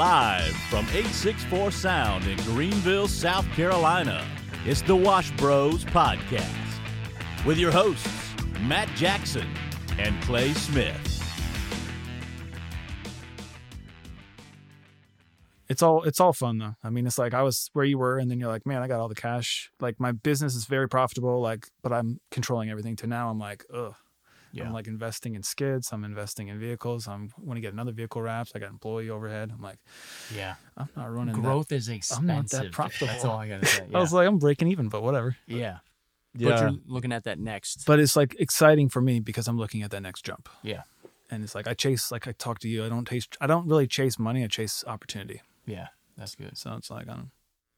[0.00, 4.26] Live from 864 Sound in Greenville, South Carolina,
[4.64, 6.48] it's the Wash Bros Podcast
[7.44, 8.08] with your hosts,
[8.62, 9.46] Matt Jackson
[9.98, 10.96] and Clay Smith.
[15.68, 16.76] it's all it's all fun though.
[16.82, 18.88] I mean, it's like I was where you were, and then you're like, man, I
[18.88, 19.70] got all the cash.
[19.80, 21.42] Like my business is very profitable.
[21.42, 22.96] Like, but I'm controlling everything.
[22.96, 23.96] To now, I'm like, ugh.
[24.52, 24.64] Yeah.
[24.64, 25.90] I'm like investing in skids.
[25.92, 27.06] I'm investing in vehicles.
[27.06, 28.52] I'm want to get another vehicle wraps.
[28.54, 29.50] I got employee overhead.
[29.54, 29.78] I'm like,
[30.34, 30.54] Yeah.
[30.76, 31.34] I'm not running.
[31.36, 31.40] that.
[31.42, 32.26] Growth is I'm expensive.
[32.26, 33.06] not that profitable.
[33.12, 33.86] That's all I gotta say.
[33.90, 33.98] Yeah.
[33.98, 35.36] I was like, I'm breaking even, but whatever.
[35.46, 35.78] yeah.
[36.34, 36.60] But Yeah.
[36.62, 37.84] you're looking at that next.
[37.86, 40.48] But it's like exciting for me because I'm looking at that next jump.
[40.62, 40.82] yeah.
[41.32, 42.84] And it's like I chase, like I talk to you.
[42.84, 43.28] I don't chase.
[43.40, 44.42] I don't really chase money.
[44.42, 45.42] I chase opportunity.
[45.64, 45.86] Yeah.
[46.16, 46.58] That's good.
[46.58, 47.30] So it's like I'm.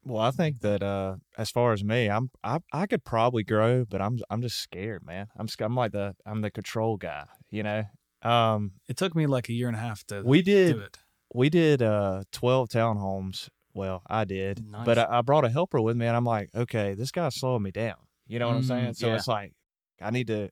[0.05, 3.85] Well, I think that uh, as far as me, I'm I, I could probably grow,
[3.85, 5.27] but I'm I'm just scared, man.
[5.37, 7.83] I'm I'm like the I'm the control guy, you know.
[8.21, 10.99] Um, It took me like a year and a half to we did do it.
[11.33, 13.49] we did uh 12 townhomes.
[13.73, 16.93] Well, I did, but I, I brought a helper with me, and I'm like, okay,
[16.93, 17.95] this guy's slowing me down.
[18.27, 18.93] You know what I'm Mm, saying?
[18.95, 19.15] So yeah.
[19.15, 19.53] it's like
[20.01, 20.49] I need to,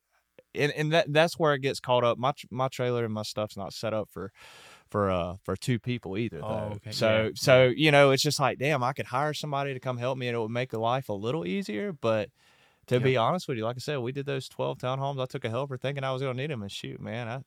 [0.55, 2.17] and, and that that's where it gets caught up.
[2.17, 4.31] My my trailer and my stuff's not set up for
[4.91, 6.45] for uh for two people either though.
[6.45, 9.73] Oh, okay, So yeah, so you know it's just like damn, I could hire somebody
[9.73, 11.93] to come help me and it would make life a little easier.
[11.93, 12.29] But
[12.87, 15.21] to be honest with you, like I said, we did those twelve townhomes.
[15.21, 17.41] I took a helper thinking I was gonna need them, and shoot, man, I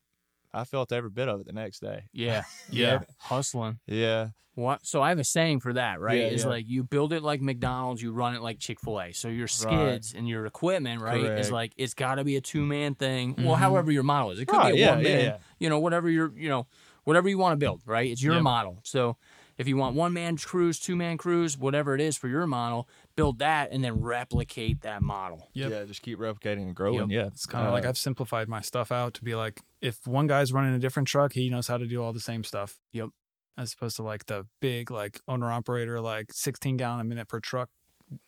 [0.58, 2.04] I felt every bit of it the next day.
[2.12, 2.44] Yeah.
[2.70, 3.00] Yeah.
[3.18, 3.78] Hustling.
[3.86, 4.86] Yeah, What?
[4.86, 6.18] So I have a saying for that, right?
[6.20, 6.48] Yeah, Is yeah.
[6.50, 9.12] like you build it like McDonald's, you run it like Chick Fil A.
[9.12, 12.64] So your skids and your equipment, right, is like it's got to be a two
[12.64, 13.34] man thing.
[13.36, 13.58] Well, Mhm.
[13.58, 15.40] however your model is, it could Right, be a yeah, one man.
[15.58, 16.66] You know, whatever you're, you know,
[17.04, 18.10] whatever you want to build, right?
[18.10, 18.42] It's your Yep.
[18.42, 18.80] model.
[18.84, 19.16] So
[19.56, 22.88] if you want one man crews, two man crews, whatever it is for your model,
[23.16, 25.48] build that and then replicate that model.
[25.54, 25.70] Yep.
[25.70, 27.08] yeah, just keep replicating and growing.
[27.10, 30.06] Yeah, It's kind of like Uh, I've simplified my stuff out to be like if
[30.06, 32.78] one guy's running a different truck, he knows how to do all the same stuff.
[32.92, 33.10] Yep.
[33.56, 37.38] As opposed to like the big like owner operator like 16 gallon a minute per
[37.38, 37.68] truck.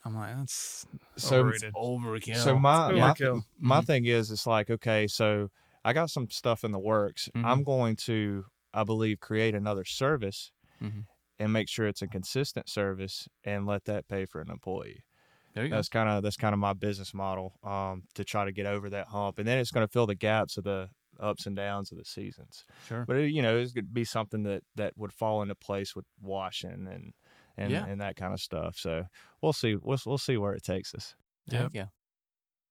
[0.05, 0.87] I'm like that's
[1.17, 1.75] So- overrated.
[1.75, 2.37] Overkill.
[2.37, 3.43] So my my, Overkill.
[3.59, 3.87] my Mhm.
[3.87, 5.51] thing is, it's like okay, so
[5.85, 7.29] I got some stuff in the works.
[7.35, 7.45] Mhm.
[7.45, 8.45] I'm going to,
[8.77, 11.07] I believe, create another service Mhm.
[11.39, 15.03] and make sure it's a consistent service and let that pay for an employee.
[15.55, 15.71] there you.
[15.71, 18.91] That's kind of that's kind of my business model um, to try to get over
[18.91, 21.91] that hump, and then it's going to fill the gaps of the ups and downs
[21.91, 22.67] of the seasons.
[22.87, 23.07] Sure.
[23.07, 25.97] But it, you know, it's going to be something that that would fall into place
[25.97, 27.15] with washing and
[27.57, 27.87] and Yeah.
[27.87, 28.77] and that kind of stuff.
[28.77, 29.07] So
[29.41, 29.77] we'll see.
[29.77, 31.15] We'll we'll see where it takes us.
[31.51, 31.87] Heck Yeah.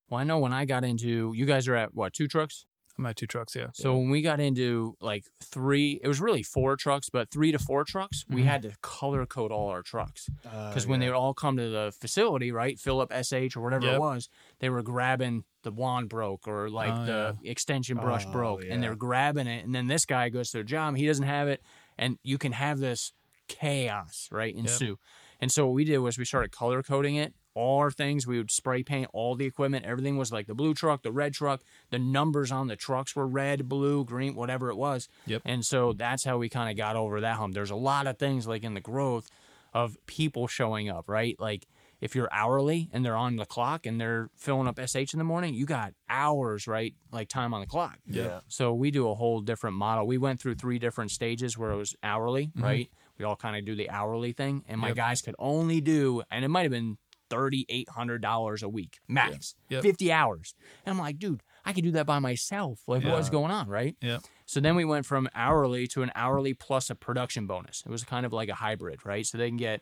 [0.09, 2.67] Well, I know when I got into, you guys are at what two trucks?
[2.97, 3.67] I'm two trucks, yeah.
[3.73, 7.59] So when we got into like three, it was really four trucks, but three to
[7.59, 8.45] four trucks, we Mhm.
[8.45, 11.93] had to color code all our trucks because when they would all come to the
[11.99, 14.29] facility, right, fill up SH or whatever it was,
[14.59, 18.81] they were grabbing the wand broke or like Oh, the extension brush Oh, broke, and
[18.81, 21.61] they're grabbing it, and then this guy goes to their job, he doesn't have it,
[21.97, 23.11] and you can have this
[23.47, 24.97] chaos right ensue.
[25.39, 27.33] And so what we did was we started color coding it.
[27.55, 29.85] All our things, we would spray paint all the equipment.
[29.85, 31.61] Everything was like the blue truck, the red truck.
[31.89, 35.07] The numbers on the trucks were red, blue, green, whatever it was.
[35.25, 35.41] Yep.
[35.45, 37.53] And so that's how we kind of got over that hump.
[37.53, 39.29] There's a lot of things like in the growth
[39.73, 41.35] of people showing up, right?
[41.39, 41.65] Like
[42.01, 45.23] if you're hourly and they're on the clock and they're filling up SH in the
[45.23, 46.93] morning, you got hours, right?
[47.11, 47.97] Like time on the clock.
[48.05, 48.41] yeah.
[48.47, 50.05] So we do a whole different model.
[50.05, 52.63] We went through three different stages where it was hourly, mm-hmm.
[52.63, 52.89] right?
[53.17, 54.97] We all kind of do the hourly thing, and my Yep.
[54.97, 56.97] guys could only do, and it might have been
[57.35, 59.83] thirty eight hundred dollars a week max, Yep.
[59.83, 60.55] fifty hours.
[60.85, 62.79] And I'm like, dude, I could do that by myself.
[62.87, 63.95] Like, what's going on, right?
[64.01, 64.21] Yep.
[64.45, 67.83] So then we went from hourly to an hourly plus a production bonus.
[67.85, 69.25] It was kind of like a hybrid, right?
[69.25, 69.81] So they can get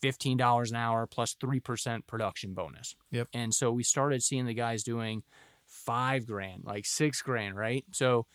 [0.00, 2.94] fifteen dollars an hour plus plus three percent production bonus.
[3.10, 3.28] Yep.
[3.32, 5.22] And so we started seeing the guys doing
[5.64, 7.84] five grand, like six grand, right?
[7.92, 8.26] So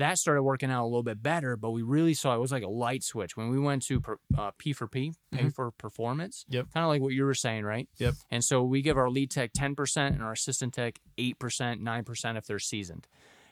[0.00, 2.62] that started working out a little bit better, but we really saw it was like
[2.62, 5.54] a light switch when we went to per, uh, P for P, pay Mhm.
[5.54, 6.44] for performance.
[6.48, 6.72] Yep.
[6.74, 7.88] Kind of like what you were saying, right?
[7.98, 8.14] Yep.
[8.30, 12.46] And so we give our lead tech 10% and our assistant tech 8%, 9% if
[12.46, 13.06] they're seasoned.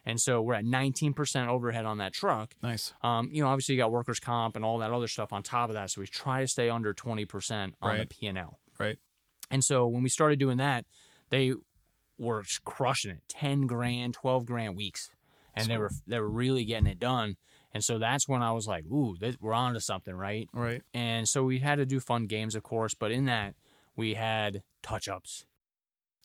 [0.05, 2.55] And so we're at 19% overhead on that truck.
[2.63, 2.95] Nice.
[3.03, 5.69] Um, you know, obviously you got workers' comp and all that other stuff on top
[5.71, 5.91] of that.
[5.91, 8.09] So we try to stay under 20% on the Right.
[8.11, 8.59] P&L.
[8.79, 8.99] Right.
[9.51, 10.87] And so when we started doing that,
[11.31, 11.53] they
[12.17, 15.11] were crushing it 10 grand, 12 grand weeks.
[15.61, 17.37] And they were they were really getting it done.
[17.73, 20.49] And so that's when I was like, ooh, this, we're on to something, right?
[20.53, 20.83] Right.
[20.95, 23.55] And so we had to do fun games, of course, but in that
[23.95, 25.45] we had touch ups.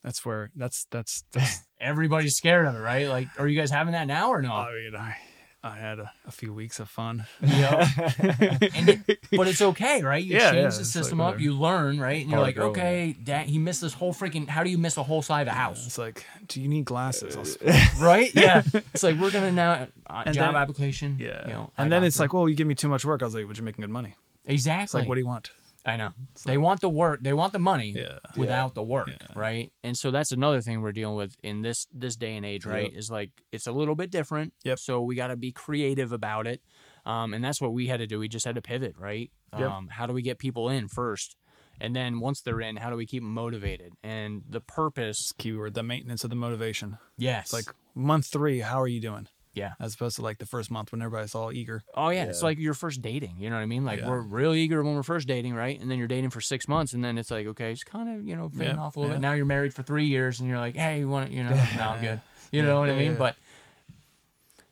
[0.03, 3.07] That's where that's that's, that's Everybody's scared of it, right?
[3.09, 4.53] Like, are you guys having that now or no?
[4.53, 5.17] I mean, I
[5.65, 7.25] I had a, a few weeks of fun.
[7.41, 7.87] Yeah.
[8.19, 10.21] it, but it's okay, right?
[10.23, 12.21] You Yeah, change yeah, the it's like system up, you learn, right?
[12.21, 14.47] And you're like, okay, dad, he missed this whole freaking.
[14.49, 15.85] How do you miss a whole side of a house?
[15.85, 17.57] It's like, do you need glasses?
[17.99, 18.33] Right?
[18.35, 18.63] Yeah.
[18.93, 21.17] It's like we're gonna now uh, And job then- application.
[21.19, 21.47] yeah.
[21.47, 22.23] You know, I and then it's you.
[22.23, 23.21] like, well, you give me too much work.
[23.21, 24.15] I was like, would you're making good money.
[24.45, 24.83] exactly.
[24.83, 25.51] It's like, what do you want?
[25.85, 26.11] I know.
[26.45, 27.19] They want the work.
[27.23, 28.19] They want the money Yeah.
[28.37, 29.71] without the work, right?
[29.83, 32.89] And so that's another thing we're dealing with in this this day and age, right?
[32.89, 32.97] Yep.
[32.99, 34.53] Is like it's a little bit different.
[34.63, 34.79] Yep.
[34.79, 36.61] So we got to be creative about it,
[37.05, 38.17] um, and that's what we had to do.
[38.19, 39.29] We just had to pivot, right?
[39.57, 39.69] Yep.
[39.69, 41.35] Um, how do we get people in first,
[41.81, 43.91] and then once they're in, how do we keep them motivated?
[44.03, 46.97] And the purpose, Keyword, the maintenance of the motivation.
[47.17, 49.27] yes, It's like month three, how are you doing?
[49.53, 49.73] Yeah.
[49.79, 51.83] As opposed to like the first month when everybody's all eager.
[51.95, 53.35] Oh yeah, it's like your first dating.
[53.39, 53.85] You know what I mean?
[53.85, 54.09] Like Yeah.
[54.09, 55.79] we're real eager when we're first dating, right?
[55.79, 58.27] And then you're dating for six months, and then it's like, okay, it's kind of
[58.27, 59.17] you know fading Yeah, off a little yeah.
[59.19, 59.21] bit.
[59.21, 61.49] Now you're married for three years, and you're like, hey, you want to, you know,
[61.77, 62.21] no, I'm good.
[62.51, 63.11] You know what I mean?
[63.13, 63.17] yeah.
[63.17, 63.35] But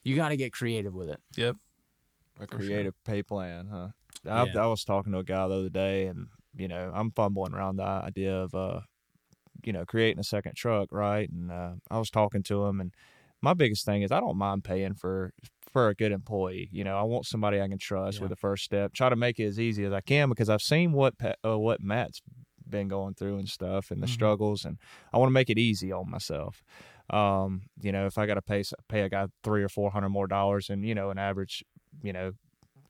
[0.03, 1.19] you got to get creative with it.
[1.35, 1.55] Yep.
[2.39, 2.59] A sure.
[2.59, 3.87] creative pay plan, huh?
[4.27, 4.63] I, Yeah.
[4.63, 7.77] I was talking to a guy the other day, and you know, I'm fumbling around
[7.77, 8.81] the idea of, uh,
[9.63, 11.29] you know, creating a second truck, right?
[11.29, 12.93] And uh, I was talking to him, and
[13.41, 15.31] my biggest thing is I don't mind paying for
[15.71, 16.69] for a good employee.
[16.71, 18.21] You know, I want somebody I can trust Yeah.
[18.21, 18.93] with the first step.
[18.93, 21.15] Try to make it as easy as I can because I've seen what
[21.45, 22.21] uh, what Matt's
[22.67, 24.09] been going through and stuff, and the Mhm.
[24.09, 24.77] struggles, and
[25.13, 26.61] I want to make it easy on myself.
[27.09, 30.09] Um, you know, if I got to pay pay a guy three or four hundred
[30.09, 31.63] more dollars, and you know, an average,
[32.03, 32.33] you know,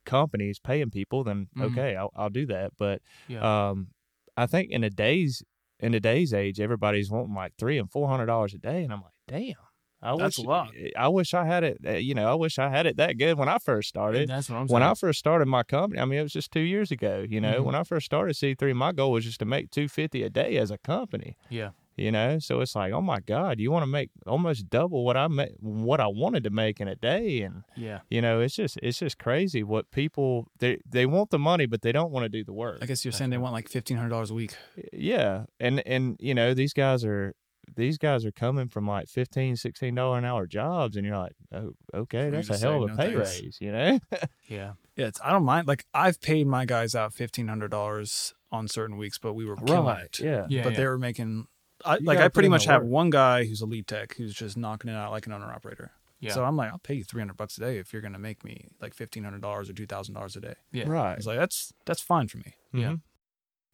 [0.05, 1.65] companies paying people, then Mhm.
[1.67, 2.71] okay, I'll I'll do that.
[2.77, 3.69] But Yeah.
[3.69, 3.91] um,
[4.37, 5.43] I think in today's
[5.79, 9.01] in today's age, everybody's wanting like three and four hundred dollars a day, and I'm
[9.01, 9.55] like, damn.
[10.03, 10.71] I That's wish, a lot.
[10.97, 11.77] I wish I had it.
[11.85, 14.29] uh, You know, I wish I had it that good when I first started.
[14.29, 14.73] That's what I'm saying.
[14.73, 17.25] When I first started my company, I mean, it was just two years ago.
[17.29, 17.65] You know, Mhm.
[17.65, 20.57] when I first started C3, my goal was just to make two fifty a day
[20.57, 21.37] as a company.
[21.49, 21.69] yeah.
[21.97, 25.17] You know, so it's like, oh my God, you want to make almost double what
[25.17, 27.99] I ma- what I wanted to make in a day, and Yeah.
[28.09, 31.81] you know, it's just it's just crazy what people they they want the money, but
[31.81, 32.79] they don't want to do the work.
[32.81, 34.55] I guess you're saying they want like fifteen hundred dollars a week.
[34.93, 37.35] Yeah, and and you know, these guys are
[37.75, 41.33] these guys are coming from like 15 16 dollar an hour jobs and you're like
[41.53, 43.99] oh okay that's a hell of a "No pay thanks." raise you know
[44.47, 44.73] Yeah.
[44.97, 45.67] Yeah, it's, I don't mind.
[45.67, 49.55] Like I've paid my guys out fifteen hundred dollars on certain weeks, but we were
[49.55, 50.19] killing it.
[50.19, 50.63] yeah Yeah.
[50.63, 50.77] but yeah.
[50.77, 51.47] they were making.
[51.85, 52.91] I, like I pretty much have work.
[52.91, 55.91] one guy who's a lead tech who's just knocking it out like an owner operator.
[56.19, 56.33] Yeah.
[56.33, 58.43] So I'm like, I'll pay you three hundred bucks a day if you're gonna make
[58.43, 60.55] me like fifteen hundred dollars or two thousand dollars a day.
[60.73, 60.83] Yeah.
[60.87, 62.53] right It's like that's that's fine for me.
[62.73, 62.85] Yeah.
[62.87, 62.95] Mm-hmm.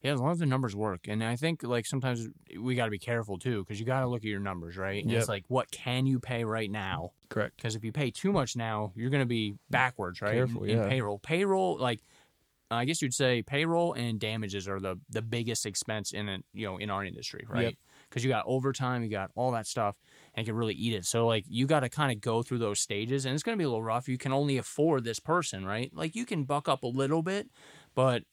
[0.07, 1.09] Yeah, as long as the numbers work.
[1.09, 4.07] And I think like sometimes we got to be careful too because you got to
[4.07, 5.03] look at your numbers, right?
[5.03, 7.11] And it's like what can you pay right now?
[7.27, 7.57] Correct.
[7.57, 10.33] Because if you pay too much now, you're going to be backwards, right?
[10.33, 10.87] Careful, in, in yeah.
[10.87, 11.99] payroll, payroll, like
[12.71, 16.65] I guess you'd say payroll and damages are the the biggest expense in it, you
[16.65, 17.63] know, in our industry, right?
[17.63, 17.73] Yep.
[18.09, 19.97] Because you got overtime, you got all that stuff,
[20.33, 21.05] and it can really eat it.
[21.05, 23.61] So like you got to kind of go through those stages, and it's going to
[23.61, 24.07] be a little rough.
[24.07, 25.91] You can only afford this person, right?
[25.93, 27.49] Like you can buck up a little bit,
[27.93, 28.23] but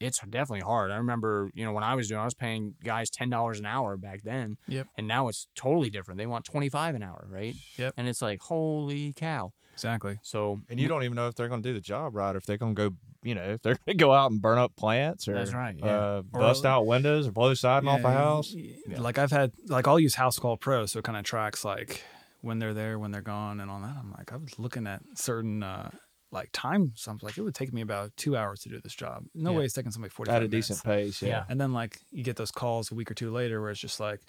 [0.00, 0.90] it's definitely hard.
[0.90, 3.66] I remember, you know, when I was doing, I was paying guys ten dollars an
[3.66, 4.56] hour back then.
[4.66, 4.86] Yep.
[4.96, 6.18] And now it's totally different.
[6.18, 7.54] They want twenty five an hour, right?
[7.76, 7.94] Yep.
[7.96, 9.52] And it's like, holy cow.
[9.74, 10.18] Exactly.
[10.22, 12.38] So and you don't even know if they're going to do the job right or
[12.38, 14.58] if they're going to go you know if they're going to go out and burn
[14.58, 15.86] up plants or That's right, yeah.
[15.86, 19.30] uh, Or- bust out windows or blow the siding off a house y- Like I've
[19.30, 22.02] had like I'll use Housecall Pro, so it kind of tracks like
[22.42, 23.94] when they're there, when they're gone, and all that.
[23.98, 25.90] I'm like, I was looking at certain uh
[26.32, 26.92] like time.
[26.94, 29.24] So I'm like, it would take me about two hours to do this job.
[29.34, 29.58] No Yeah.
[29.58, 30.30] way it's taking somebody forty.
[30.30, 31.44] at a decent pace yeah, Yeah.
[31.48, 33.98] And then like you get those calls a week or two later where it's just
[34.00, 34.20] like,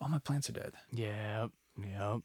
[0.00, 0.72] oh my plants are dead.
[0.92, 1.50] Yep.
[1.80, 2.18] Yep.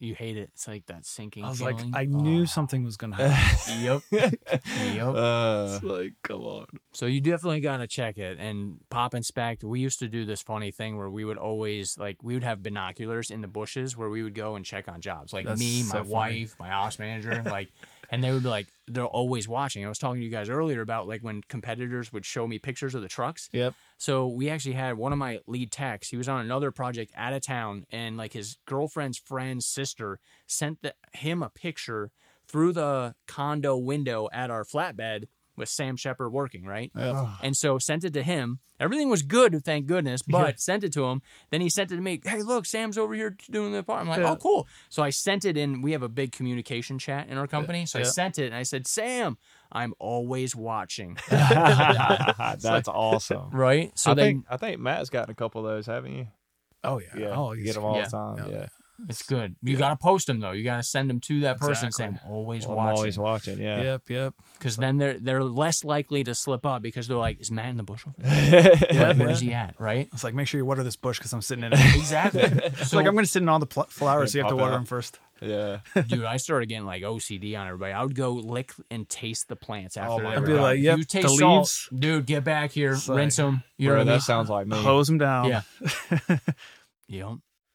[0.00, 0.50] You hate it.
[0.54, 1.44] It's like that sinking.
[1.44, 1.92] I was like, feeling.
[1.96, 2.44] I knew Oh.
[2.44, 3.82] something was gonna happen.
[3.82, 4.02] Yep.
[4.12, 4.34] yep.
[5.02, 6.66] Uh, like, come on.
[6.92, 9.64] So you definitely got to check it and pop inspect.
[9.64, 12.62] We used to do this funny thing where we would always like we would have
[12.62, 15.32] binoculars in the bushes where we would go and check on jobs.
[15.32, 16.08] Like That's me, my funny.
[16.08, 17.70] wife, my ops manager, like
[18.10, 19.84] and they would be like they're always watching.
[19.84, 22.94] I was talking to you guys earlier about like when competitors would show me pictures
[22.94, 23.48] of the trucks.
[23.52, 23.74] Yep.
[23.98, 26.08] So we actually had one of my lead techs.
[26.08, 30.82] He was on another project out of town, and like his girlfriend's friend's sister sent
[30.82, 32.10] the, him a picture
[32.46, 35.24] through the condo window at our flatbed
[35.58, 36.90] with Sam Shepard working, right?
[36.96, 37.26] Yep.
[37.42, 38.60] And so sent it to him.
[38.80, 41.20] Everything was good, thank goodness, but sent it to him.
[41.50, 42.20] Then he sent it to me.
[42.24, 44.02] Hey, look, Sam's over here doing the part.
[44.02, 44.30] I'm like, Yeah.
[44.30, 44.68] oh, cool.
[44.88, 45.82] So I sent it in.
[45.82, 47.86] We have a big communication chat in our company.
[47.86, 48.08] So I Yeah.
[48.10, 49.36] sent it and I said, Sam,
[49.72, 51.18] I'm always watching.
[51.28, 53.90] that's awesome right?
[53.98, 56.28] So I they, think I think Matt's gotten a couple of those, haven't you?
[56.84, 57.08] Oh yeah.
[57.18, 58.04] Yeah, Oh, you get them all yeah.
[58.04, 58.50] the time.
[58.52, 58.66] Yeah.
[58.98, 59.56] Yeah, it's good.
[59.62, 60.50] You got to post them though.
[60.52, 62.16] You got to send them to that person Exactly.
[62.18, 62.96] saying, always I'm watching.
[62.98, 63.58] always watching.
[63.58, 64.10] Yeah, Yep.
[64.10, 64.34] Yep.
[64.58, 67.76] Because then they're they're less likely to slip up because they're like, is Matt in
[67.76, 68.04] the bush?
[68.06, 68.76] over there?
[68.90, 69.08] Yeah.
[69.08, 69.74] Like, Where's he at?
[69.78, 70.08] Right?
[70.12, 71.78] It's like make sure you water this bush because I'm sitting in it.
[71.96, 72.42] Exactly.
[72.80, 74.56] It's like I'm going to sit in all the pl- flowers, so you have to
[74.56, 75.18] water them first.
[75.40, 75.78] Yeah.
[76.08, 77.92] Dude, I started getting like OCD on everybody.
[77.92, 80.62] I would go lick and taste the plants oh after my they I'd be done.
[80.62, 81.88] like, yep, you the taste salt, leaves.
[81.96, 82.26] dude.
[82.26, 83.62] Get back here, It's rinse like, them.
[83.76, 84.20] You know Bro, what I that mean?
[84.20, 84.76] sounds like me.
[84.82, 85.44] Hose them down.
[85.48, 85.62] Yeah.
[87.08, 87.28] Yep.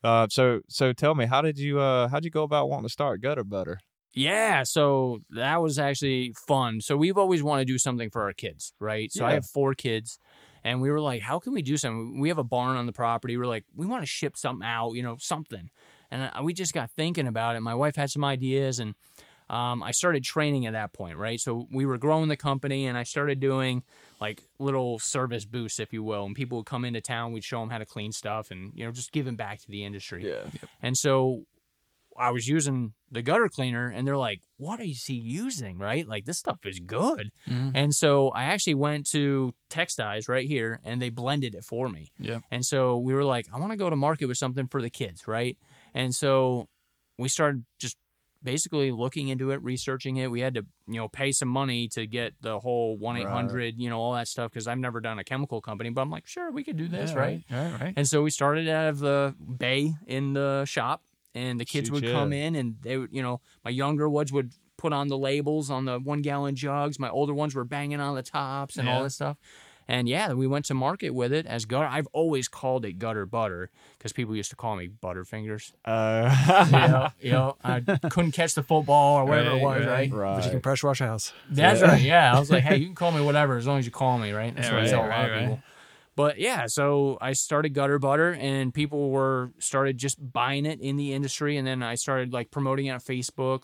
[0.03, 2.91] Uh, so so tell me, how did you uh how'd you go about wanting to
[2.91, 3.79] start Gutter Butter?
[4.13, 6.81] Yeah, so that was actually fun.
[6.81, 9.11] So we've always wanted to do something for our kids, right?
[9.11, 10.19] So I have four kids,
[10.63, 12.19] and we were like, how can we do something?
[12.19, 13.37] We have a barn on the property.
[13.37, 15.69] We're like, we want to ship something out, you know, something.
[16.11, 17.61] And we just got thinking about it.
[17.61, 18.93] My wife had some ideas, and
[19.53, 21.39] um, I started training at that point, right?
[21.39, 23.83] So we were growing the company, and I started doing
[24.19, 26.25] like little service booths, if you will.
[26.25, 28.83] And people would come into town, we'd show them how to clean stuff, and you
[28.83, 30.27] know, just giving back to the industry.
[30.27, 30.49] Yeah.
[30.81, 31.45] And so
[32.17, 35.77] I was using the gutter cleaner and they're like, what is he using?
[35.77, 36.07] Right?
[36.07, 37.31] Like this stuff is good.
[37.47, 37.71] Mhm.
[37.73, 42.11] And so I actually went to Textiles right here and they blended it for me.
[42.19, 42.39] Yeah.
[42.51, 44.91] And so we were like, I want to go to market with something for the
[44.91, 45.27] kids.
[45.27, 45.57] Right.
[45.93, 46.67] And so
[47.17, 47.97] we started just
[48.43, 50.29] basically looking into it, researching it.
[50.29, 53.89] We had to, you know, pay some money to get the whole 1 800, you
[53.89, 56.51] know, all that stuff because I've never done a chemical company, but I'm like, sure,
[56.51, 57.11] we could do this.
[57.11, 57.43] Yeah, right.
[57.49, 57.93] Right, right.
[57.95, 61.03] And so we started out of the bay in the shop,
[61.35, 62.11] and the kids Shoot, would yeah.
[62.11, 65.69] come in, and they would, you know, my younger ones would put on the labels
[65.69, 66.99] on the one gallon jugs.
[66.99, 69.37] My older ones were banging on the tops and all this stuff.
[69.87, 71.87] And yeah, we went to market with it as gutter.
[71.87, 75.73] I've always called it gutter butter because people used to call me Butterfingers.
[75.85, 76.33] Uh,
[76.67, 80.11] You know, you know, I couldn't catch the football or whatever it was, right?
[80.11, 80.35] right.
[80.35, 80.63] But you can right.
[80.63, 81.33] pressure wash a house.
[81.49, 81.87] That's Yeah.
[81.91, 82.01] right.
[82.01, 84.17] Yeah, I was like, hey, you can call me whatever as long as you call
[84.17, 84.55] me, right?
[84.55, 85.63] That's Yeah, what I right, tell a lot right, of people.
[86.15, 90.95] But yeah, so I started Gutter Butter, and people were started just buying it in
[90.95, 93.63] the industry, and then I started like promoting it on Facebook,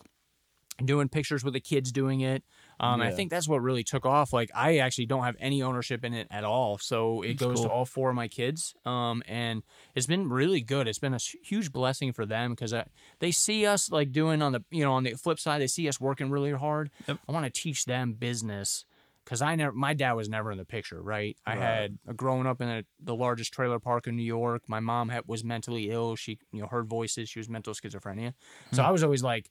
[0.84, 2.42] doing pictures with the kids doing it.
[2.80, 4.32] Um, I think that's what really took off.
[4.32, 7.68] Like I actually don't have any ownership in it at all, so it goes to
[7.68, 8.74] all four of my kids.
[8.86, 9.62] Um, and
[9.94, 10.88] it's been really good.
[10.88, 12.74] It's been a huge blessing for them because
[13.18, 15.88] they see us like doing on the you know on the flip side, they see
[15.88, 16.90] us working really hard.
[17.06, 17.18] Yep.
[17.28, 18.86] I want to teach them business
[19.24, 21.36] because I never, my dad was never in the picture, right?
[21.46, 24.62] I had uh, grown up in a, the largest trailer park in New York.
[24.66, 26.16] My mom had, was mentally ill.
[26.16, 27.28] She, you know, heard voices.
[27.28, 28.32] She was mental schizophrenia.
[28.72, 29.50] So I was always like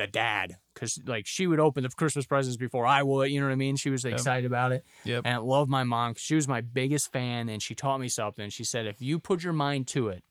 [0.00, 3.30] the dad because like she would open the Christmas presents before I would.
[3.30, 3.76] You know what I mean?
[3.76, 4.84] She was excited about it.
[5.04, 5.22] Yep.
[5.26, 8.50] And I love my mom she was my biggest fan, and she taught me something.
[8.50, 10.24] She said, if you put your mind to it,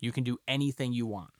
[0.00, 1.30] you can do anything you want.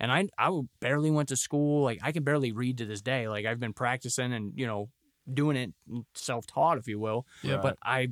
[0.00, 1.84] And I I barely went to school.
[1.84, 3.28] Like I can barely read to this day.
[3.28, 4.90] Like I've been practicing and you know
[5.32, 7.26] doing it mm, self taught, if you will.
[7.42, 7.58] Yeah.
[7.58, 8.08] But I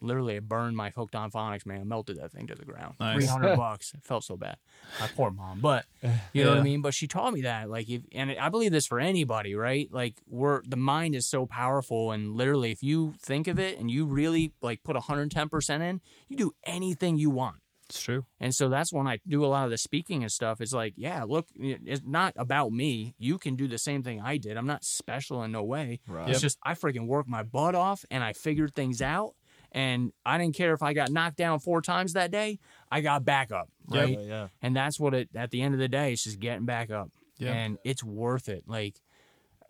[0.00, 1.80] literally I burned my hooked on phonics, man.
[1.80, 2.94] I melted that thing to the ground.
[3.00, 3.16] Nice.
[3.16, 3.92] Three hundred bucks.
[3.94, 4.56] It felt so bad.
[5.00, 5.60] My poor mom.
[5.60, 5.86] But
[6.32, 6.82] you know what I mean.
[6.82, 7.68] But she taught me that.
[7.68, 9.88] Like if and I believe this for anybody, right?
[9.92, 13.90] Like we're the mind is so powerful, and literally, if you think of it and
[13.90, 17.56] you really like put one hundred ten percent in, you do anything you want.
[17.88, 18.24] It's true.
[18.40, 20.60] And so that's when I do a lot of the speaking and stuff.
[20.60, 23.14] It's like, yeah, look, it's not about me.
[23.18, 24.56] You can do the same thing I did.
[24.56, 26.00] I'm not special in no way.
[26.08, 26.28] Right.
[26.28, 29.34] It's just I freaking worked my butt off and I figured things out.
[29.74, 32.60] And I didn't care if I got knocked down four times that day.
[32.92, 34.16] I got back up, right?
[34.20, 34.48] Yeah, yeah.
[34.62, 35.28] And that's what it.
[35.34, 37.52] At the end of the day, it's just getting back up, Yeah.
[37.52, 38.62] and it's worth it.
[38.68, 39.00] Like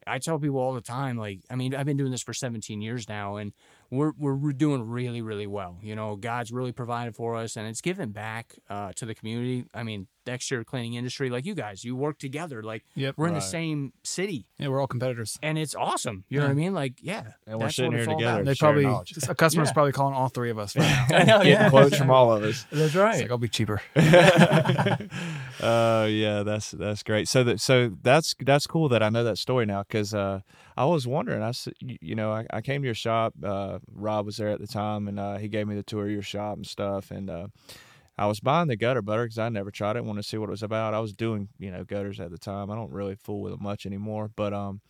[0.07, 2.83] I tell people all the time, like I mean, I've been doing this for 17
[2.83, 3.55] years now, and
[3.91, 5.79] we're we're, we're doing really really well.
[5.83, 9.65] You know, God's really provided for us, and it's given back uh, to the community.
[9.73, 12.62] I mean, the exterior cleaning industry, like you guys, you work together.
[12.62, 13.14] Like Yep.
[13.16, 15.38] we're in the same city, Yeah, we're all competitors.
[15.43, 16.25] and it's awesome.
[16.28, 16.75] You know what I mean?
[16.75, 18.45] Like yeah, And we're sitting here together.
[18.45, 19.14] They probably knowledge.
[19.28, 19.73] a customer's Yeah.
[19.75, 20.75] probably calling all three of us.
[20.85, 21.16] Right now.
[21.16, 21.71] I know, Getting yeah.
[21.71, 22.66] quotes from all of us.
[22.71, 23.21] That's It's right.
[23.23, 23.81] like I'll be cheaper.
[25.61, 29.38] uh yeah that's that's great so that so that's that's cool that i know that
[29.38, 30.40] story now because uh
[30.76, 34.26] i was wondering I you you know I, I came to your shop uh rob
[34.26, 36.57] was there at the time and uh he gave me the tour of your shop
[36.57, 37.47] and stuff and uh
[38.16, 40.04] I was buying the gutter butter because I never tried it.
[40.04, 40.94] Want to see what it was about.
[40.94, 42.71] I was doing, you know, gutters at the time.
[42.71, 44.30] I don't really fool with it much anymore.
[44.35, 44.80] But um,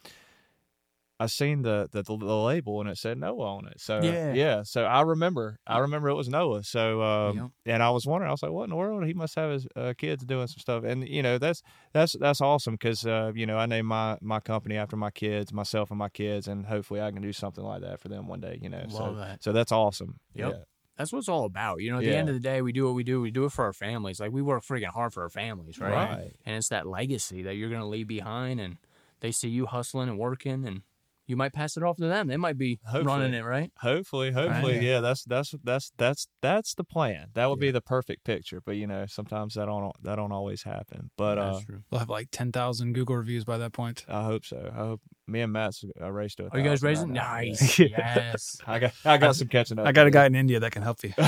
[1.21, 3.81] I seen the, the the label and it said Noah on it.
[3.81, 4.35] So Yeah.
[4.35, 4.63] yeah.
[4.65, 6.65] So I remember, I remember it was Noah.
[6.65, 7.51] So um, Yep.
[7.67, 9.07] and I was wondering, I was like, what in the world?
[9.07, 10.85] He must have his uh, kids doing some stuff.
[10.85, 11.63] And you know, that's
[11.93, 15.53] that's that's awesome because uh, you know I named my my company after my kids,
[15.53, 18.41] myself and my kids, and hopefully I can do something like that for them one
[18.41, 18.59] day.
[18.61, 19.43] You know, so that.
[19.43, 20.19] so that's awesome.
[20.35, 20.53] Yep.
[20.53, 20.65] Yeah.
[20.97, 21.81] That's what it's all about.
[21.83, 23.21] You know, at the end of the day, we do what we do.
[23.21, 24.21] We do it for our families.
[24.21, 25.93] Like we work freaking hard for our families, right?
[25.93, 26.33] Right.
[26.47, 28.77] And it's that legacy that you're gonna leave behind, and
[29.21, 30.83] they see you hustling and working, and
[31.27, 32.27] you might pass it off to them.
[32.27, 33.05] They might be Hopefully.
[33.07, 33.73] running it, right?
[33.79, 34.83] Hopefully, hopefully, Right.
[34.83, 35.01] yeah.
[35.01, 37.29] That's that's that's that's that's the plan.
[37.33, 38.61] That would be the perfect picture.
[38.61, 41.11] But you know, sometimes that don't that don't always happen.
[41.17, 41.83] But uh, true.
[41.91, 44.05] We'll have like ten thousand Google reviews by that point.
[44.07, 44.71] I hope so.
[44.71, 46.45] I hope Me and Matt's a race to.
[46.45, 47.09] a Are you guys thousand raising?
[47.15, 47.33] right now.
[47.51, 47.79] Nice.
[47.79, 47.89] Yeah.
[48.17, 48.59] yes.
[48.67, 49.87] I got I got some catching up.
[49.87, 51.13] I got a guy in India that can help you.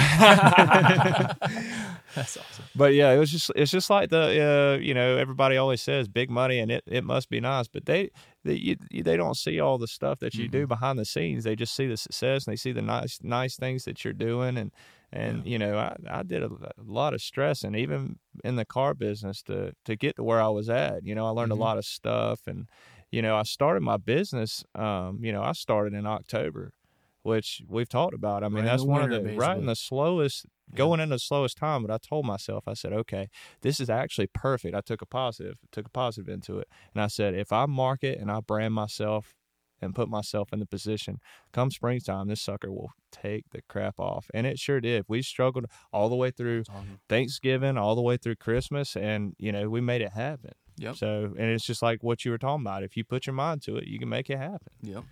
[2.14, 2.64] That's awesome.
[2.74, 6.08] But yeah, it was just it's just like the uh, you know everybody always says
[6.08, 8.10] big money and it, it must be nice, but they
[8.44, 11.44] they you, you- they don't see all the stuff that you do behind the scenes.
[11.44, 14.56] They just see the success and they see the nice nice things that you're doing
[14.56, 14.72] and
[15.12, 18.64] and you know I, I did a, a lot of stress and even in the
[18.64, 21.04] car business to to get to where I was at.
[21.04, 21.56] You know I learned Mhm.
[21.58, 22.66] a lot of stuff and
[23.16, 24.64] you know I started my business.
[24.74, 26.72] Um, you know I started in October.
[27.34, 28.44] Which we've talked about.
[28.44, 30.76] I mean, Right that's one of the right in the slowest Yeah.
[30.76, 33.24] going in the slowest time, but I told myself, I said, okay,
[33.62, 34.76] this is actually perfect.
[34.76, 36.68] I took a positive, took a positive into it.
[36.94, 39.34] And I said, if I market and I brand myself
[39.82, 41.18] and put myself in the position,
[41.50, 44.30] come springtime, this sucker will take the crap off.
[44.32, 45.04] And it sure did.
[45.08, 47.00] We struggled all the way through awesome.
[47.08, 50.52] Thanksgiving, all the way through Christmas, and, you know, we made it happen.
[50.78, 50.96] Yep.
[50.96, 52.82] So, and it's just like what you were talking about.
[52.82, 54.72] If you put your mind to it, you can make it happen.
[54.82, 55.04] Yep.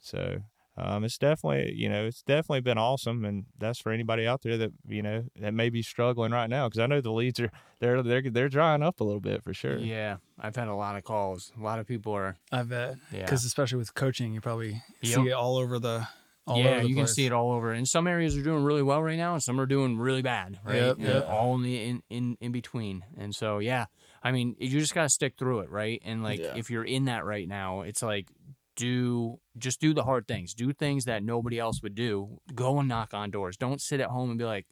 [0.00, 0.38] So
[0.76, 4.56] um, it's definitely, you know, it's definitely been awesome, and that's for anybody out there
[4.56, 7.50] that you know that may be struggling right now because I know the leads are
[7.78, 9.76] they're they're they're drying up a little bit for sure.
[9.78, 10.16] Yeah.
[10.40, 11.52] I've had a lot of calls.
[11.60, 12.36] A lot of people are.
[12.50, 12.96] I bet.
[13.12, 13.20] Yeah.
[13.20, 15.14] Because especially with coaching, you probably Yep.
[15.14, 16.08] see it all over the.
[16.46, 17.72] All yeah, you can see it all over.
[17.72, 20.58] And some areas are doing really well right now, and some are doing really bad.
[20.64, 20.76] Right.
[20.76, 21.28] Yep, yep.
[21.28, 23.04] All in the in, in in between.
[23.16, 23.86] And so yeah,
[24.22, 26.02] I mean, you just gotta stick through it, right?
[26.04, 26.54] And like, Yeah.
[26.56, 28.28] if you're in that right now, it's like
[28.74, 30.54] do just do the hard things.
[30.54, 32.40] Do things that nobody else would do.
[32.54, 33.56] Go and knock on doors.
[33.56, 34.66] Don't sit at home and be like,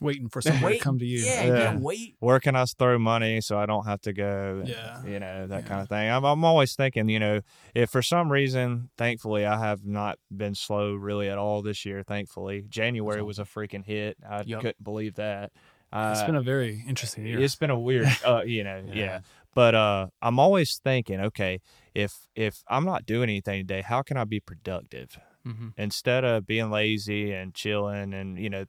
[0.00, 1.18] waiting for somebody wait, to come to you.
[1.18, 1.54] Yeah, Yeah.
[1.54, 1.76] yeah.
[1.76, 2.16] wait.
[2.20, 4.58] Where can I throw money so I don't have to go?
[4.60, 5.04] and, Yeah.
[5.04, 5.68] you know that Yeah.
[5.68, 6.10] kind of thing.
[6.10, 7.40] I'm I'm always thinking, you know,
[7.74, 12.02] if for some reason, thankfully, I have not been slow really at all this year.
[12.02, 14.16] Thankfully, January was a freaking hit.
[14.28, 14.60] I Yep.
[14.60, 15.52] couldn't believe that.
[15.92, 17.40] Uh, It's been a very interesting year.
[17.40, 18.94] It's been a weird, uh, you know, yeah.
[18.94, 19.20] Yeah.
[19.54, 21.60] But uh, I'm always thinking, okay,
[21.94, 26.46] if if I'm not doing anything today, how can I be productive hmm instead of
[26.46, 28.14] being lazy and chilling?
[28.14, 28.64] And you know,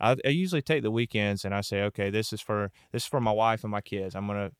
[0.00, 3.08] I, I usually take the weekends and I say, okay, this is for this is
[3.08, 4.14] for my wife and my kids.
[4.14, 4.52] I'm gonna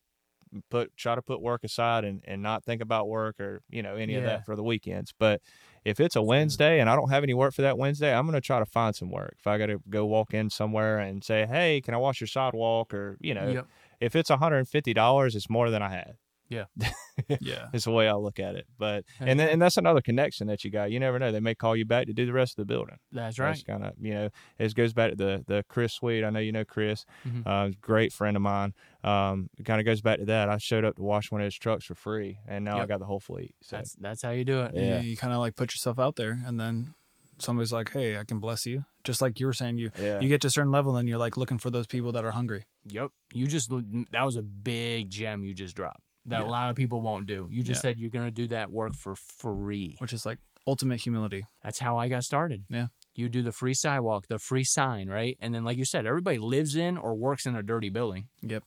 [0.71, 3.97] put try to put work aside and, and not think about work or you know
[3.97, 5.13] any of that for the weekends.
[5.19, 5.43] But
[5.85, 8.41] if it's a Wednesday and I don't have any work for that Wednesday, I'm gonna
[8.41, 9.37] try to find some work.
[9.39, 12.29] If I got to go walk in somewhere and say, hey, can I wash your
[12.29, 13.69] sidewalk or you know Yep.
[14.01, 16.17] if it's $150 it's more than i had
[16.49, 16.65] yeah.
[17.41, 17.69] Yeah.
[17.73, 20.47] It's the way i look at it but Heck and then, and that's another connection
[20.49, 22.53] that you got you never know they may call you back to do the rest
[22.53, 23.61] of the building That's right.
[23.67, 24.29] kind of you know
[24.59, 27.43] it goes back to the the chris sweet i know you know chris Mhm.
[27.47, 30.85] uh great friend of mine um it kind of goes back to that i showed
[30.85, 33.21] up to wash one of his trucks for free and now i got the whole
[33.21, 34.73] fleet so That's that's how you do it.
[34.75, 35.01] Yeah.
[35.01, 36.95] You, kind of like put yourself out there, and then
[37.39, 40.29] somebody's like, "Hey, I can bless you." Just like you were saying, you yeah you
[40.29, 42.65] get to a certain level, and you're like looking for those people that are hungry.
[42.87, 43.11] Yep.
[43.33, 43.71] You just
[44.13, 47.49] that was a big gem you just dropped that a lot of people won't do.
[47.51, 47.91] You just Yeah.
[47.91, 49.97] said you're gonna do that work for free.
[49.99, 51.45] which is like ultimate humility.
[51.63, 52.65] That's how I got started.
[52.69, 52.89] Yeah.
[53.15, 55.37] You do the free sidewalk, the free sign, right?
[55.41, 58.29] And then like you said, everybody lives in or works in a dirty building.
[58.43, 58.65] Yep.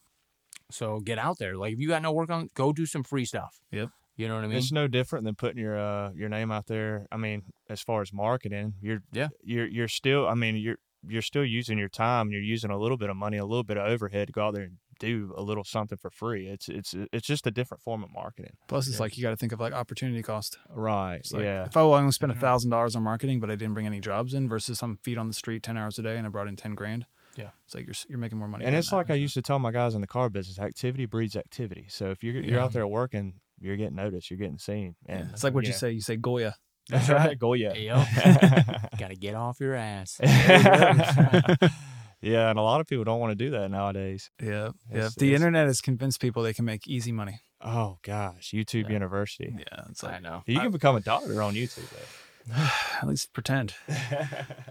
[0.71, 1.55] So get out there.
[1.57, 3.59] Like if you got no work on, go do some free stuff.
[3.71, 3.89] Yep.
[4.15, 4.57] You know what I mean?
[4.57, 7.07] it's no different than putting your uh your name out there.
[7.11, 9.29] I mean, as far as marketing, you're Yeah.
[9.43, 10.27] you're you're still.
[10.27, 12.29] I mean, you're you're still using your time.
[12.29, 14.53] You're using a little bit of money, a little bit of overhead to go out
[14.55, 16.47] there and do a little something for free.
[16.47, 18.53] It's it's it's just a different form of marketing.
[18.67, 19.03] Plus, it's Yeah.
[19.03, 20.57] like you got to think of like opportunity cost.
[20.69, 21.15] Right.
[21.15, 21.65] It's like, yeah.
[21.65, 22.39] If I only spent a Mhm.
[22.41, 25.27] thousand dollars on marketing, but I didn't bring any jobs in, versus some feet on
[25.27, 27.05] the street ten hours a day, and I brought in ten grand.
[27.35, 27.49] Yeah.
[27.65, 28.65] It's like you're you're making more money.
[28.65, 28.95] And doing it's that.
[28.97, 31.85] like I used to tell my guys in the car business: activity breeds activity.
[31.89, 32.63] So if you're you're Yeah.
[32.65, 34.95] out there working, you're getting noticed, you're getting seen.
[35.07, 35.27] Yeah.
[35.31, 35.91] It's like what you say.
[35.91, 36.55] You say Goya.
[36.89, 37.37] That's right.
[37.37, 37.73] Goya.
[37.77, 38.05] yeah.
[38.25, 38.99] Yep.
[38.99, 40.19] Got to get off your ass.
[42.21, 44.29] yeah, and a lot of people don't want to do that nowadays.
[44.41, 44.69] Yeah.
[44.89, 44.97] Yeah.
[44.97, 47.39] It's- The it's- internet has convinced people they can make easy money.
[47.61, 48.93] Oh gosh, YouTube Yeah.
[48.93, 49.53] University.
[49.57, 49.83] Yeah.
[49.89, 50.43] It's I like know.
[50.45, 51.89] You can become a doctor on YouTube.
[51.89, 52.53] Though.
[53.01, 53.73] at least pretend.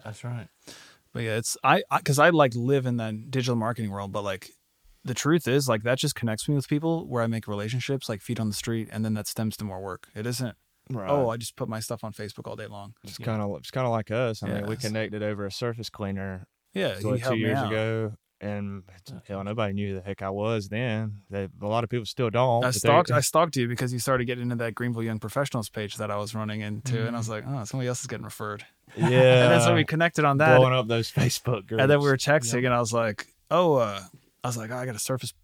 [0.05, 0.49] That's right.
[1.13, 4.51] But yeah, it's I because I, like live in that digital marketing world, but like
[5.05, 8.21] the truth is like that just connects me with people where I make relationships, like
[8.21, 10.09] feet on the street, and then that stems to more work.
[10.15, 10.57] It isn't
[10.91, 11.11] Right.
[11.11, 12.95] oh I just put my stuff on Facebook all day long.
[13.05, 14.43] it's kind of it's kind of like us.
[14.43, 14.83] I mean, we Yes.
[14.87, 16.47] connected over a surface cleaner
[16.79, 18.83] Yeah, what, he two years ago, and
[19.27, 21.23] hell, nobody knew who the heck I was then.
[21.33, 22.65] A lot of people still don't.
[22.65, 25.69] I they- stalked I stalked you because you started getting into that Greenville Young Professionals
[25.69, 28.25] page that I was running into, and I was like, oh, somebody else is getting
[28.25, 28.65] referred.
[28.97, 29.13] yeah, and
[29.53, 31.83] then so we connected on that, blowing up those Facebook groups.
[31.83, 34.01] and then we were texting, and I was like, oh, uh,
[34.45, 35.35] I was like, oh, I got a surface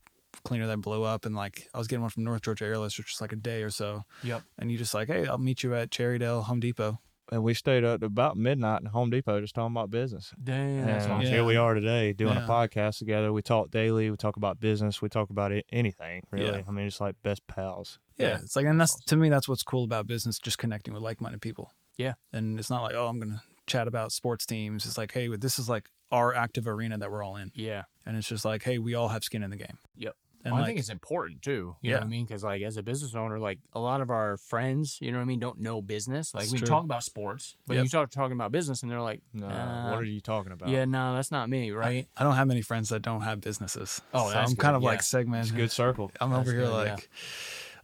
[0.44, 3.08] cleaner that blew up, and like I was getting one from North Georgia Airless, which
[3.08, 4.04] was like a day or so.
[4.22, 4.42] Yep.
[4.58, 7.00] And you just like, hey, I'll meet you at Cherrydale Home Depot.
[7.32, 10.32] And we stayed up to about midnight in Home Depot just talking about business.
[10.42, 11.22] Damn, and.
[11.22, 11.28] Yeah.
[11.30, 12.44] here we are today doing Yeah.
[12.44, 13.32] a podcast together.
[13.32, 14.10] We talk daily.
[14.10, 15.00] We talk about business.
[15.02, 16.58] We talk about it, anything really.
[16.58, 16.64] Yeah.
[16.68, 17.98] I mean, it's like best pals.
[18.18, 21.02] Yeah, it's like, and that's to me, that's what's cool about business, just connecting with
[21.02, 21.72] like-minded people.
[21.96, 22.14] Yeah.
[22.32, 24.84] and it's not like, oh, I'm gonna chat about sports teams.
[24.86, 27.84] It's like, hey, this is like our active arena that we're all in, Yeah.
[28.06, 29.78] and it's just like, hey, we all have skin in the game.
[29.96, 30.14] Yep.
[30.44, 31.74] And Well, I think it's important too.
[31.80, 32.26] You know what I mean?
[32.26, 35.22] Because like as a business owner, like a lot of our friends, you know what
[35.22, 36.34] I mean, don't know business.
[36.34, 36.66] Like It's we true.
[36.66, 37.82] talk about sports, but Yep.
[37.84, 40.68] you start talking about business, and they're like, No, uh, what are you talking about?
[40.68, 42.06] Yeah, no, that's not me, right?
[42.16, 44.02] I don't have many friends that don't have businesses.
[44.12, 44.88] Oh, so that's I'm good, kind of yeah.
[44.88, 45.46] like segmented.
[45.46, 46.10] it's a good circle.
[46.20, 46.96] I'm That's over here good, yeah.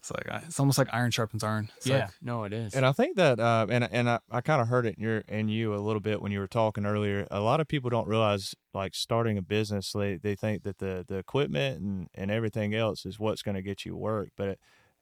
[0.08, 1.68] Like it's like it's almost like iron sharpens iron.
[1.76, 2.74] It's yeah, like, no, it is.
[2.74, 5.18] And I think that, uh, and and I, I kind of heard it in your
[5.28, 7.26] in you a little bit when you were talking earlier.
[7.30, 11.04] A lot of people don't realize, like starting a business, they they think that the
[11.06, 14.30] the equipment and and everything else is what's going to get you work.
[14.36, 14.58] But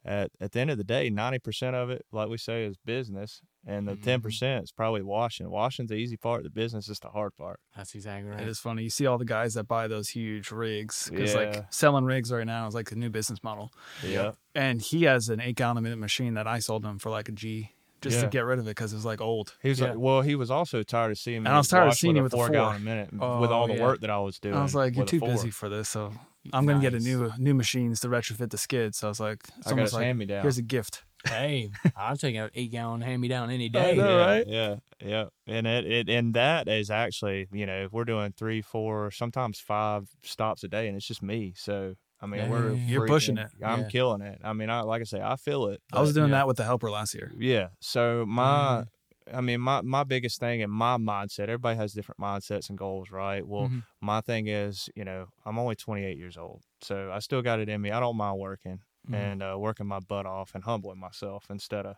[0.09, 2.77] at at the end of the day, ninety percent of it, like we say, is
[2.85, 4.23] business, and the 10 mm-hmm.
[4.23, 5.51] percent is probably washing.
[5.51, 6.43] Washing's the easy part.
[6.43, 7.61] The business is the hard part.
[7.77, 8.41] that's exactly right.
[8.41, 8.83] It is funny.
[8.83, 11.41] You see all the guys that buy those huge rigs because Yeah.
[11.41, 13.71] like selling rigs right now is like the new business model.
[14.03, 14.33] Yeah.
[14.55, 17.29] And he has an eight gallon a minute machine that I sold him for like
[17.29, 18.23] a G just Yeah.
[18.23, 19.55] to get rid of it because it was like old.
[19.63, 19.89] He was Yeah.
[19.91, 21.47] like, well, he was also tired of seeing me.
[21.49, 22.53] And I was tired of seeing with you with the four four.
[22.53, 23.83] gallon a minute with Oh, all the yeah.
[23.83, 24.55] work that I was doing.
[24.55, 26.13] I was like, you're too busy for this, so
[26.53, 28.95] I'm gonna get a new new machines to retrofit the skid.
[28.95, 30.43] So I was like, it's I got almost his like hand me down.
[30.43, 31.05] here's a gift.
[31.27, 33.97] hey, I'll take an eight gallon hand me down any day.
[33.97, 34.47] know, yeah, right?
[34.47, 39.11] Yeah, yeah, and it, it and that is actually you know we're doing three, four,
[39.11, 41.55] sometimes five stops a day, and it's just me.
[41.57, 42.89] So I mean, we're Dang.
[42.89, 43.49] You're pushing it.
[43.65, 43.89] I'm Yeah.
[43.89, 44.41] killing it.
[44.43, 45.81] I mean, I like I say, I feel it.
[45.93, 46.39] I was doing yeah.
[46.39, 47.33] that with the helper last year.
[47.39, 47.69] Yeah.
[47.81, 49.37] So my, Mm-hmm.
[49.37, 51.41] I mean, my my biggest thing in my mindset.
[51.51, 53.47] Everybody has different mindsets and goals, right?
[53.47, 53.77] Well, Mm-hmm.
[53.79, 53.83] Mhm.
[54.01, 57.69] my thing is, you know, I'm only 28 years old, so I still got it
[57.69, 57.91] in me.
[57.91, 59.15] I don't mind working Mm-hmm.
[59.15, 61.97] and uh, working my butt off and humbling myself instead of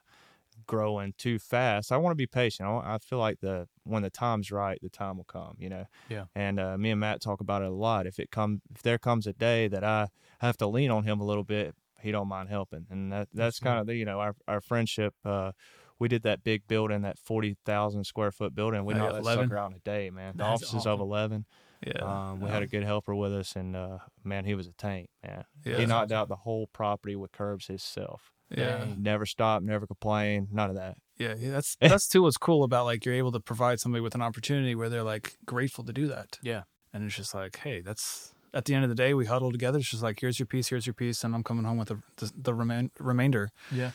[0.66, 1.90] growing too fast.
[1.92, 2.68] I want to be patient.
[2.68, 5.54] I, I feel like the when the time's right, the time will come.
[5.58, 5.84] You know.
[6.08, 6.24] Yeah.
[6.34, 8.06] And uh, me and Matt talk about it a lot.
[8.06, 10.08] If it come, if there comes a day that I
[10.40, 13.58] have to lean on him a little bit, he don't mind helping, and that that's
[13.58, 15.14] That's kind of the you know our our friendship.
[15.24, 15.52] Uh,
[15.98, 18.84] we did that big building, that forty thousand square foot building.
[18.86, 19.44] We Oh, knocked yeah, that 11.
[19.48, 20.32] sucker out in a day, man.
[20.36, 21.44] The That's offices of eleven.
[21.86, 22.00] Yeah.
[22.30, 25.08] Um, we had a good helper with us, and uh, man, he was a tank,
[25.22, 25.44] man.
[25.64, 25.76] Yeah.
[25.78, 28.32] He knocked out the whole property with curbs himself.
[28.50, 28.78] Yeah.
[28.78, 29.02] Dang.
[29.02, 30.96] Never stop, never complain, none of that.
[31.18, 34.14] Yeah, yeah, that's that's too what's cool about like you're able to provide somebody with
[34.14, 36.38] an opportunity where they're like grateful to do that.
[36.42, 36.62] Yeah.
[36.92, 39.78] And it's just like, hey, that's at the end of the day we huddle together.
[39.78, 42.02] It's just like here's your piece, here's your piece, and I'm coming home with the
[42.16, 43.50] the, the remain, remainder.
[43.70, 43.92] Yeah.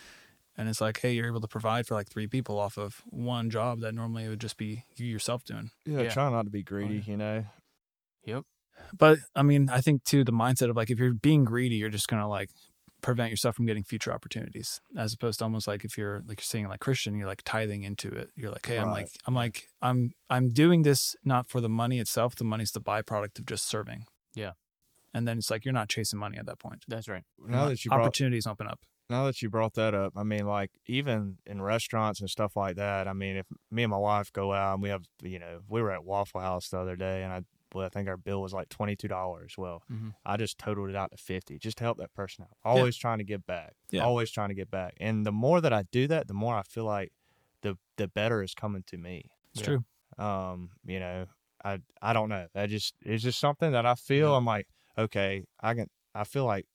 [0.58, 3.50] And it's like, hey, you're able to provide for like three people off of one
[3.50, 5.72] job that normally it would just be you yourself doing.
[5.86, 6.10] Yeah, Yeah.
[6.10, 7.44] try not to be oh, greedy, you know.
[8.24, 8.44] Yep.
[8.98, 11.90] But I mean, I think too the mindset of like if you're being greedy, you're
[11.90, 12.50] just gonna like
[13.06, 16.46] prevent yourself from getting future opportunities, as opposed to almost like if you're like you're
[16.46, 18.32] saying like Christian, you're like tithing into it.
[18.36, 22.00] You're like, hey, I'm like, I'm like, I'm I'm doing this not for the money
[22.00, 22.36] itself.
[22.36, 24.06] The money's the byproduct of just serving.
[24.34, 24.54] Yeah.
[25.14, 26.84] And then it's like you're not chasing money at that point.
[26.88, 27.24] That's right.
[27.38, 28.80] Now that you brought opportunities open up.
[29.10, 32.76] now that you brought that up, I mean, like even in restaurants and stuff like
[32.78, 33.08] that.
[33.08, 35.82] I mean, if me and my wife go out and we have, you know, we
[35.82, 37.42] were at Waffle House the other day, and I,
[37.76, 39.56] well, I think our bill was like twenty two dollars.
[39.58, 40.16] Well, Mhm.
[40.26, 42.58] I just totaled it out to fifty just to help that person out.
[42.64, 43.74] Always trying to give back.
[43.92, 44.02] Yeah.
[44.04, 44.96] Always trying to give back.
[45.00, 47.12] And the more that I do that, the more I feel like
[47.62, 49.30] the the better is coming to me.
[49.52, 49.66] It's Yeah.
[49.68, 49.86] true.
[50.18, 51.26] um you know
[51.66, 55.44] i i don't know that just it's just something that i feel i'm like okay
[55.62, 56.66] i can i feel like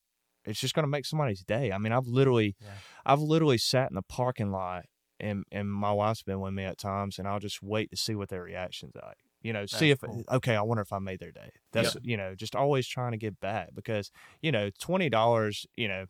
[0.45, 2.69] it's just going to make somebody's day i mean i've literally Yeah.
[3.07, 4.85] i've literally sat in the parking lot
[5.19, 8.15] and and my wife's been with me at times and i'll just wait to see
[8.15, 10.23] what their reactions are like you know see if cool.
[10.31, 13.17] okay i wonder if i made their day that's you know just always trying to
[13.19, 14.11] give back because
[14.43, 16.07] you know $20 you know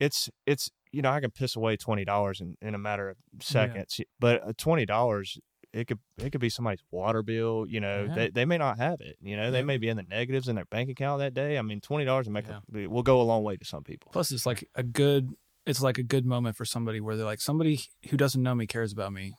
[0.00, 4.00] it's it's you know i can piss away $20 in, in a matter of seconds
[4.20, 5.38] but uh, $20
[5.72, 8.14] it could it could be somebody's water bill you know Yeah.
[8.14, 10.54] they, they may not have it you know they may be in the negatives in
[10.56, 12.60] their bank account that day i mean $20 will make Yeah.
[12.74, 15.30] a, will go a long way to some people Plus, it's like a good.
[15.66, 18.66] It's like a good moment for somebody where they're like somebody who doesn't know me
[18.66, 19.34] cares about me,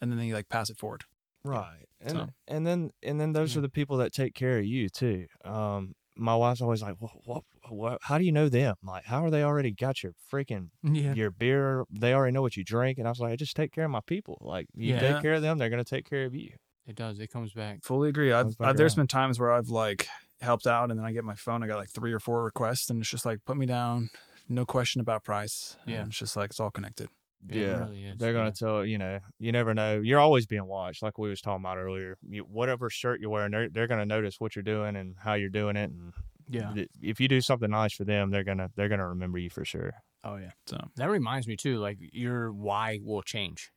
[0.00, 1.02] and then they like pass it forward.
[1.42, 3.58] right and So- and then and then those Yeah.
[3.58, 7.10] are the people that take care of you too um my wife's always like what,
[7.24, 10.68] what what how do you know them like how are they already got your freaking
[10.82, 11.14] Yeah.
[11.14, 13.72] your beer they already know what you drink and i was like i just take
[13.72, 15.00] care of my people like you Yeah.
[15.14, 16.50] take care of them they're going to take care of you
[16.86, 17.18] It does.
[17.18, 17.82] It comes back.
[17.82, 18.30] Fully agree.
[18.30, 19.04] I've, I've there's around.
[19.04, 20.06] been times where I've like
[20.42, 21.62] helped out, and then I get my phone.
[21.62, 24.10] I got like three or four requests, and it's just like put me down.
[24.50, 25.78] No question about price.
[25.86, 26.00] Yeah.
[26.00, 27.08] And it's just like it's all connected.
[27.48, 28.18] It Yeah, really is.
[28.18, 28.50] they're going yeah.
[28.52, 31.62] to tell you know you never know you're always being watched like we was talking
[31.62, 34.96] about earlier you, whatever shirt you're wearing they're, they're going to notice what you're doing
[34.96, 36.14] and how you're doing it and
[36.48, 36.72] Yeah.
[36.72, 39.38] th- if you do something nice for them they're going to they're going to remember
[39.38, 39.92] you for sure
[40.26, 40.52] Oh yeah.
[40.66, 41.76] So That reminds me too.
[41.80, 43.70] Like your why will change.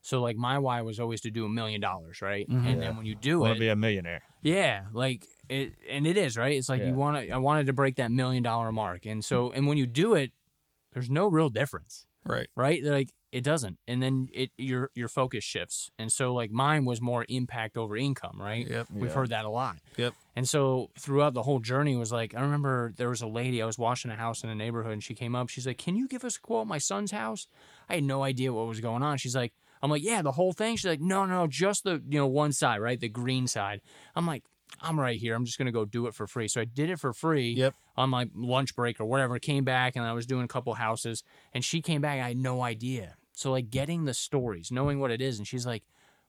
[0.00, 2.48] So like my why was always to do a million dollars, right?
[2.48, 2.66] Mhm.
[2.66, 4.22] And then when you do Want it, to be a millionaire?
[4.42, 6.56] yeah, like it, and it is right.
[6.56, 6.88] It's like Yeah.
[6.88, 7.30] you want to.
[7.30, 10.32] I wanted to break that million dollar mark, and so and when you do it,
[10.92, 12.48] there's no real difference, Right.
[12.56, 12.82] right?
[12.84, 17.00] Like it doesn't, and then it your your focus shifts, and so like mine was
[17.00, 18.68] more impact over income, right?
[18.68, 18.86] Yep.
[18.92, 19.14] We've Yeah.
[19.16, 19.76] heard that a lot.
[19.96, 20.12] Yep.
[20.36, 23.66] And so throughout the whole journey was like I remember there was a lady I
[23.66, 26.08] was washing a house in a neighborhood and she came up she's like can you
[26.08, 27.46] give us a quote my son's house
[27.88, 30.52] I had no idea what was going on she's like I'm like yeah the whole
[30.54, 33.80] thing she's like no no just the you know one side right the green side
[34.16, 34.44] I'm like
[34.80, 36.98] I'm right here I'm just gonna go do it for free so I did it
[36.98, 37.74] for free Yep.
[37.96, 41.22] on my lunch break or whatever came back and I was doing a couple houses
[41.52, 45.10] and she came back I had no idea so like getting the stories knowing what
[45.10, 45.82] it is and she's like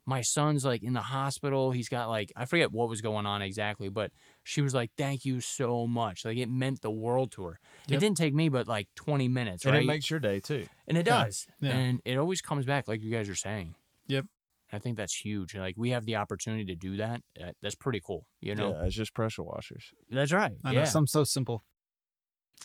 [0.05, 1.71] my son's like in the hospital.
[1.71, 4.11] He's got like I forget what was going on exactly, but
[4.43, 7.59] she was like, "Thank you so much." Like it meant the world to her.
[7.89, 9.83] It didn't take me but like 20 minutes, And right?
[9.83, 10.65] it makes your day too.
[10.89, 11.23] and it Yeah.
[11.23, 11.47] does.
[11.61, 11.71] Yeah.
[11.71, 13.75] And it always comes back like you guys are saying.
[14.07, 14.25] Yep.
[14.73, 15.55] I think that's huge.
[15.55, 17.21] Like we have the opportunity to do that.
[17.39, 18.25] Uh, That's pretty cool.
[18.41, 18.71] You know.
[18.71, 19.91] yeah, it's just pressure washers.
[20.09, 20.53] That's right.
[20.65, 20.85] I know yeah.
[20.85, 21.63] something so simple.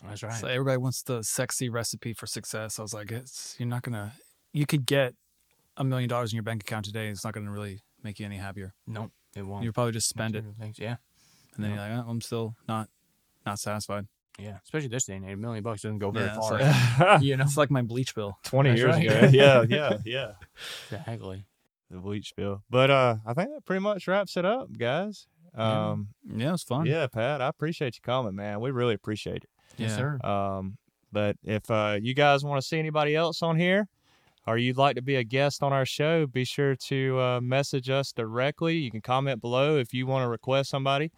[0.03, 0.33] that's right.
[0.40, 2.79] So everybody wants the sexy recipe for success.
[2.79, 4.12] I was like, it's you're not gonna.
[4.55, 5.14] You could get
[5.77, 7.09] a million dollars in your bank account today.
[7.09, 8.73] It's not gonna really make you any happier.
[8.87, 9.64] no, it won't.
[9.64, 10.79] You'll probably just spend it, Things.
[10.79, 10.97] Yeah.
[11.55, 12.88] and then you're like, oh, I'm still not
[13.44, 14.07] not satisfied.
[14.38, 14.59] Yeah.
[14.64, 16.59] Especially this day and age, a million bucks doesn't go very Yeah, far.
[17.09, 17.42] like- you know.
[17.44, 18.38] It's like my bleach bill.
[18.44, 19.05] 20 That's years right.
[19.05, 19.29] ago.
[19.33, 20.33] Yeah, yeah, yeah.
[20.90, 21.44] Exactly.
[21.90, 22.62] The bleach bill.
[22.68, 25.27] But uh I think that pretty much wraps it up, guys.
[25.57, 25.90] Yeah.
[25.90, 26.87] Um Yeah, it was fun.
[26.87, 28.61] yeah, Pat, I appreciate you coming, man.
[28.61, 29.51] We really appreciate it.
[29.77, 29.96] Yes, Yeah.
[29.96, 30.18] sir.
[30.29, 30.77] Um,
[31.12, 33.88] but if uh, you guys want to see anybody else on here,
[34.46, 37.88] or you'd like to be a guest on our show, be sure to uh, message
[37.88, 38.77] us directly.
[38.77, 41.11] You can comment below if you want to request somebody.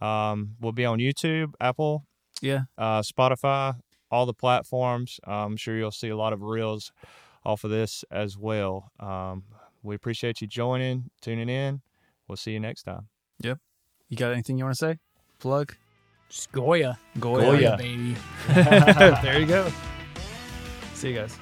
[0.00, 2.04] Um, we'll be on YouTube, Apple,
[2.40, 2.62] Yeah.
[2.78, 3.74] uh, Spotify,
[4.10, 5.18] all the platforms.
[5.24, 6.92] I'm sure you'll see a lot of reels
[7.44, 8.90] off of this as well.
[8.98, 9.44] Um,
[9.84, 11.82] we appreciate you joining, tuning in.
[12.26, 13.08] We'll see you next time.
[13.40, 13.58] Yep.
[14.08, 14.98] You got anything you want to say?
[15.38, 15.74] Plug.
[16.28, 16.98] Just Goya.
[17.20, 17.42] Goya.
[17.42, 17.76] Goya.
[17.76, 18.16] baby.
[18.48, 19.70] there you go.
[20.94, 21.38] See you guys.